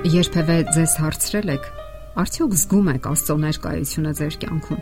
[0.00, 1.66] Երբևէ ձեզ հարցրել եք,
[2.22, 4.78] արդյոք զգում եք Աստծո ներկայությունը ձեր կյանքում։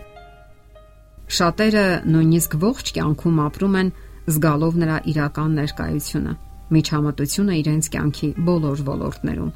[1.39, 3.91] Շատերը նույնիսկ ողջ կյանքում ապրում են
[4.31, 6.37] զգալով նրա իրական ներկայությունը,
[6.79, 9.51] միջամտությունը իրենց կյանքի բոլոր ոլորտներում։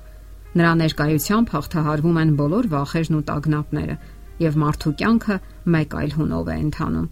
[0.59, 3.96] Նրա ներկայությամբ հաղթահարվում են բոլոր վախերն ու տագնապները,
[4.42, 5.40] եւ մարդու կյանքը
[5.79, 7.10] մեկ այլ հունով է ընթանում։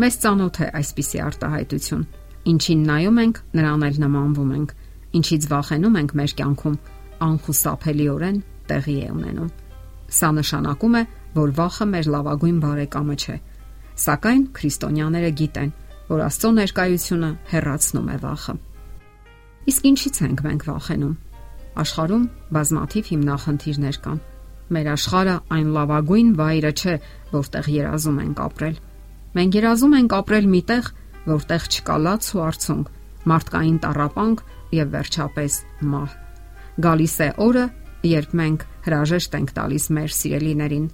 [0.00, 2.08] Մեզ ծանոթ է այսպիսի արտահայտություն։
[2.56, 4.76] Ինչին նայում ենք, նրան էլ նմանվում ենք։
[5.16, 6.76] Ինչից վախենում ենք մեր կյանքում,
[7.26, 8.38] անխուսափելիորեն
[8.70, 9.50] տեղի է ունենում։
[10.16, 11.02] Սա նշանակում է,
[11.36, 13.36] որ վախը մեր լավագույն բարեկամը չէ։
[14.06, 15.70] Սակայն քրիստոնյաները գիտեն,
[16.06, 18.54] որ Աստծո ներկայությունը հեռացնում է վախը։
[19.66, 21.14] Իսկ ինչից ենք մենք վախենում։
[21.76, 22.26] Աշխարհում
[22.56, 24.20] բազմաթիվ հիմնախնդիրներ կան։
[24.76, 26.94] Մեր աշխարհը այն լավագույն վայրը չէ,
[27.34, 28.78] որտեղ երազում ենք ապրել։
[29.36, 30.92] Մենք երազում ենք ապրել միտեղ,
[31.26, 32.92] որտեղ չկա լաց ու արցունք,
[33.30, 34.46] մարդկային տարապանք
[34.80, 35.58] եւ վերջապես
[35.94, 36.25] մահ։
[36.76, 37.64] Գալիս է օրը,
[38.04, 40.84] երբ մենք հրաժեշտ ենք տալիս մեր սիրելիներին։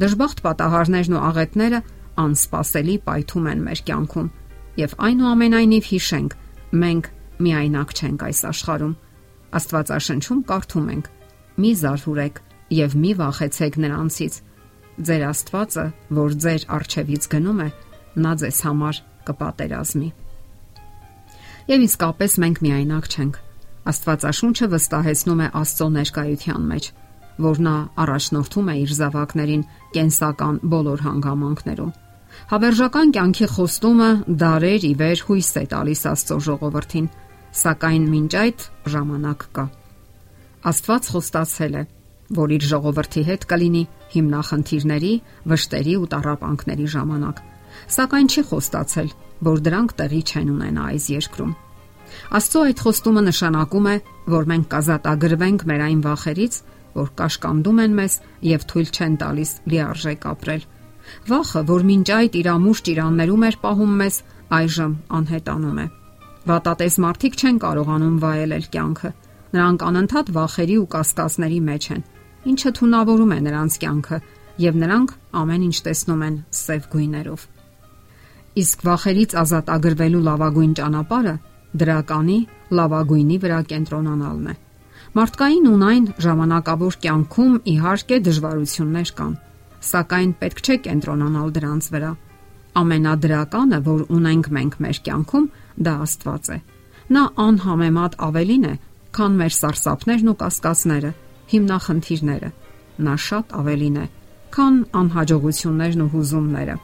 [0.00, 1.80] Դժբախտ պատահարներն ու աղետները
[2.20, 4.28] անսպասելի պայթում են մեր կյանքում,
[4.80, 6.36] եւ այնուամենայնիվ հիշենք,
[6.84, 7.10] մենք
[7.40, 8.94] միայնակ չենք այս աշխարհում։
[9.60, 11.10] Աստվածաշնչում կարդում ենք.
[11.60, 12.40] Մի զարհուրեք
[12.76, 14.34] եւ մի վախեցեք նրանցից։
[15.00, 15.86] Ձեր Աստվածը,
[16.20, 17.68] որ ձեր արջևից գնում է,
[18.20, 20.10] նա ձեզ համար կպատերազմի։
[21.70, 23.46] Եվ իսկապես մենք միայնակ չենք
[23.88, 26.88] Աստվածաշունչը վստահեցնում է Աստծո ներկայության մեջ,
[27.40, 29.62] որ նա առաջնորդում է իր զավակներին
[29.96, 31.92] կենսական բոլոր հանգամանքներում։
[32.50, 34.10] Հավերժական կյանքի խոստումը
[34.42, 37.06] դարեր ի վեր հույս է տալիս Աստծո ժողովրդին,
[37.60, 39.64] սակայն մինչ այդ ժամանակ կա։
[40.70, 41.82] Աստված խոստացել է,
[42.36, 45.14] որ իր ժողովրդի հետ կլինի հիմնախնդիրների,
[45.50, 47.42] վշտերի ու տարապանքների ժամանակ,
[47.96, 49.10] սակայն չի խոստացել,
[49.50, 51.52] որ դրանք տեղի չեն ունենա այս երկրում։
[52.40, 53.94] Աստծո այդ խոստումը նշանակում է,
[54.34, 56.58] որ մենք կազատագրվենք մեր այն վախերից,
[56.96, 58.16] որ կաշկանդում են մեզ
[58.50, 60.66] եւ թույլ չեն տալիս լիարժեք ապրել։
[61.30, 64.16] Վախը, որ մինչ այդ իրամուշ ճիրաններում էր պահում մեզ,
[64.60, 65.86] այժմ անհետանում է։
[66.50, 69.10] Վատատես մարդիկ չեն կարողանում վայելել կյանքը։
[69.50, 72.02] Նրանք անընդհատ վախերի ու կասկածների մեջ են,
[72.50, 74.18] ինչը թունավորում է նրանց կյանքը,
[74.60, 77.46] եւ նրանք ամեն ինչ տեսնում են սև գույներով։
[78.60, 81.34] Իսկ վախերից ազատ ագրվելու լավագույն ճանապարհը
[81.78, 82.38] դրականի
[82.78, 84.54] լավագույնի վրա կենտրոնանալն է։
[85.10, 89.32] Մարդկային ունայն ժամանակավոր կյանքում իհարկե դժվարություններ կան,
[89.90, 92.12] սակայն պետք չէ կենտրոնանալ դրանց վրա։
[92.80, 95.48] Ամենադրականը, որ ունենք մենք մեր կյանքում,
[95.86, 96.58] դա Աստված է։
[97.10, 98.74] Նա անհամեմատ ավելին է,
[99.18, 101.10] քան մեր սարսափներն ու կասկածները,
[101.50, 102.50] հիմնախնդիրները։
[103.00, 104.06] Նա շատ ավելին է,
[104.54, 106.76] քան անհաջողություններն ու հուզումները։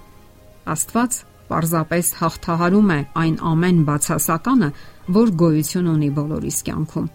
[0.74, 1.20] Աստված
[1.50, 4.70] պարզապես հաղթահարում է այն ամեն բացասականը,
[5.16, 7.06] որ գոյություն ունի բոլորիս կյանքում։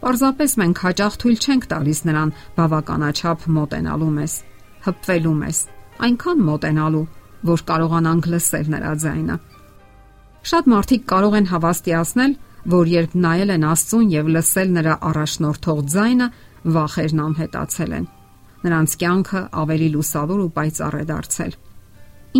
[0.00, 4.34] Պարզապես մենք հաճախ թույլ չենք տալիս նրան բավականաչափ մոտենալու մեզ,
[4.86, 5.58] հպվելու մեզ,
[6.06, 7.06] այնքան մոտենալու,
[7.50, 9.36] որ կարողանանք լսել նրա ձայնը։
[10.50, 12.32] Շատ մարդիկ կարող են հավաստիացնել,
[12.70, 16.28] որ երբ նայել են Աստծուն եւ լսել նրա առաջնորդող ձայնը,
[16.76, 18.06] վախերն անհետացել են։
[18.60, 21.52] Նրանց կյանքը ավելի լուսավոր ու պայծառ է դարձել։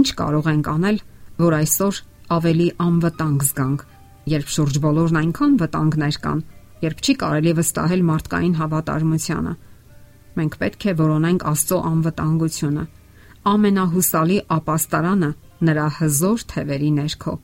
[0.00, 0.98] Ինչ կարող ենք անել,
[1.40, 3.82] որ այսօր ավելի անվտանգ զգանք,
[4.30, 6.40] երբ շուրջ բոլորն այնքան վտանգներ կան,
[6.84, 9.54] երբ չի կարելի վստահել մարդկային հավատարմությանը։
[10.40, 12.84] Մենք պետք է որոնենք Աստծո անվտանգությունը,
[13.50, 15.30] ամենահուսալի ապաստարանը
[15.70, 17.34] նրա հզոր թևերի ներքո։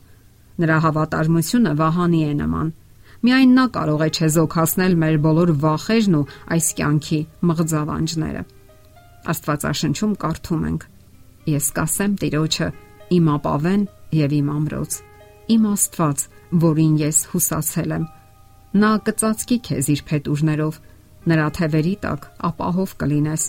[0.57, 2.69] Նրա հավատարմությունը վահանի է նման։
[3.27, 7.21] Միայն նա կարող է չեզոքացնել մեր բոլոր վախերն ու այս կյանքի
[7.51, 8.43] մղձավանջները։
[9.33, 10.83] Աստվածաշնչում կարդում ենք.
[11.47, 12.69] Ես կասեմ Տիրոջը
[13.17, 13.87] իմ ապավեն
[14.17, 14.99] եւ իմ ամրոց։
[15.57, 16.25] Իմ Աստված,
[16.67, 18.05] որին ես հուսացել եմ։
[18.77, 20.81] Նա կծածկի քեզ իր փետուրներով,
[21.31, 23.47] նրա թևերի տակ ապահով կլինես։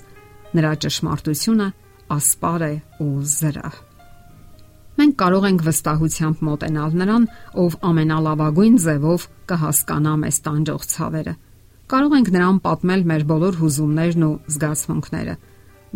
[0.58, 1.68] Նրա ճշմարտությունը
[2.18, 2.74] ասպար է
[3.04, 3.82] ու զրահ։
[4.98, 7.26] Մենք կարող ենք վստահությամբ մոտենալ նրան,
[7.62, 11.34] ով ամենալավագույն ձևով կհասկանա մեզ տանջող ցավերը։
[11.88, 15.36] Կարող ենք նրան պատմել մեր բոլոր հուզումներն ու զգացմունքները։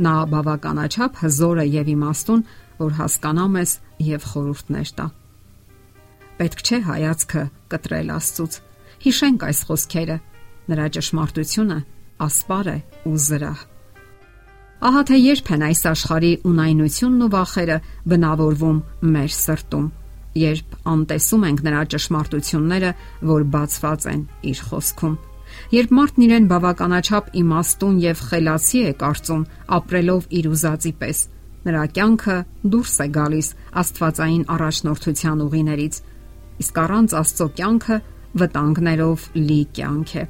[0.05, 2.43] Նա բավականաչափ հզոր է եւ իմաստուն,
[2.81, 3.73] որ հասկանա մեզ
[4.11, 5.07] եւ խորհուրդներ տա։
[6.41, 8.53] Պետք չէ հայացքը կտրել Աստծուց։
[9.01, 10.17] Հիշենք այս խոսքերը։
[10.71, 11.77] Նրա ճշմարտությունը
[12.25, 12.77] ասպար է
[13.09, 13.61] ու զրահ։
[14.81, 17.75] Ահա թե երբ են այս աշխարհի ունայնությունն ու վախերը
[18.11, 18.79] բնավորվում
[19.13, 19.83] մեր սրտում,
[20.41, 22.91] երբ անտեսում ենք նրա ճշմարտությունները,
[23.31, 25.19] որ բացված են իր խոսքում։
[25.75, 29.45] Երբ մարդն իրեն բավականաչափ իմաստուն եւ խելացի է կարծում,
[29.77, 31.19] ապրելով իր ուզածի պես,
[31.61, 32.37] Նրա կյանքը
[32.73, 33.49] դուրս է գալիս
[33.81, 35.99] Աստվածային առաջնորդության ուղիներից,
[36.61, 37.97] իսկ առանց Աստծո կյանքը
[38.41, 40.23] վտանգներով լի կյանք է։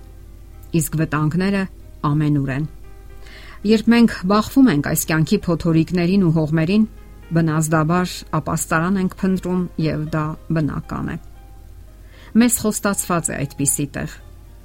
[0.82, 1.64] Իսկ վտանգները
[2.12, 2.66] ամենուր են։
[3.72, 6.86] Երբ մենք բախվում ենք այս կյանքի փոթորիկներին ու հողմերին,
[7.32, 10.24] բնազդաբար ապաստարան ենք փնտրում եւ դա
[10.58, 11.18] բնական է։
[12.42, 14.16] Մեզ խոստացված է այդպիսի տեղ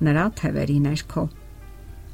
[0.06, 1.24] նրա թևերի ներքո։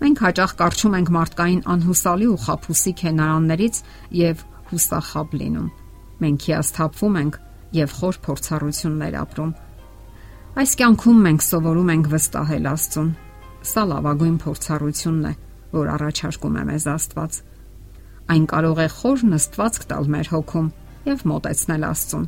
[0.02, 3.76] Մենք հաճախ կարճում ենք մարդկային անհուսալի ու խափուսիկ հենարաններից
[4.19, 4.40] եւ
[4.72, 5.69] հուսախաբ լինում։
[6.22, 7.38] Մենք հիասթափվում ենք
[7.76, 9.52] եւ խոր փորձառություններ ապրում։
[10.62, 13.10] Այս կյանքում մենք սովորում ենք վստահել Աստծուն։
[13.62, 15.34] Սա լավագույն փորձառությունն է,
[15.72, 17.38] որ առաջարկում է մեզ Աստված։
[18.32, 20.72] Այն կարող է խոր նստվածք տալ մեր հոգում
[21.12, 22.26] եւ մոտեցնել Աստծուն։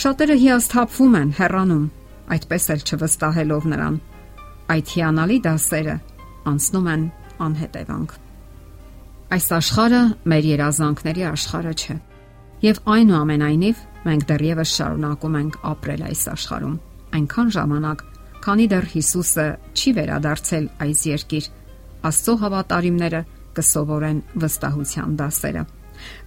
[0.00, 1.86] Շատերը հիասթափվում են, հեռանում,
[2.30, 4.00] այդպես էլ չվստահելով նրան
[4.70, 5.94] այդ հիանալի դասերը
[6.50, 7.04] անցնում են
[7.46, 8.14] անհետևանք։
[9.30, 11.96] Այս աշխարհը մեր երազանքների աշխարհը չէ։
[12.60, 16.76] Եվ այնուամենայնիվ մենք դեռևս շարունակում ենք ապրել այս աշխարհում։
[17.20, 18.02] Այնքան ժամանակ,
[18.44, 19.46] քանի դեռ Հիսուսը
[19.76, 21.46] չի վերադարձել այս երկիր,
[22.10, 23.20] Աստծո հավատարիմները
[23.56, 25.64] կսովորեն վստահության դասերը։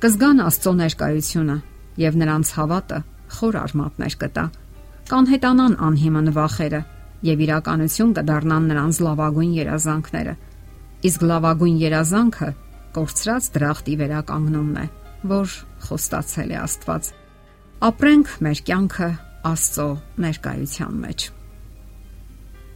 [0.04, 1.56] Կզգան Աստծո ներկայությունը
[2.04, 3.00] եւ նրանց հավատը
[3.33, 4.44] խոր արմատներ կտա։
[5.09, 6.81] Կանհետանան անհիմն վախերը
[7.23, 10.33] եւ իրականություն կդառնան նրանց լավագույն երազանքները։
[11.07, 12.49] Իսկ լավագույն երազանքը
[12.93, 14.85] կորցրած դրախտի վերականգնումն է,
[15.33, 15.53] որ
[15.87, 17.09] խոստացել է Աստված։
[17.83, 19.09] Ապրենք մեր կյանքը
[19.43, 19.87] Աստծո
[20.23, 21.25] ներկայության մեջ։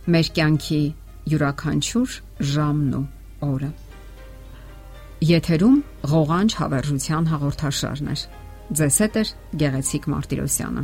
[0.07, 0.81] Մեր կյանքի
[1.31, 2.15] յուրաքանչյուր
[2.55, 3.03] ժամն ու
[3.47, 3.71] օրը։
[5.27, 5.77] Եթերում
[6.11, 8.17] ղողանջ հավերժության հաղորդաշարն է։
[8.77, 9.23] Ձեզ հետ է
[9.63, 10.83] Գեղեցիկ Մարտիրոսյանը։